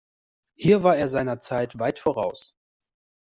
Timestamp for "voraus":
1.99-2.57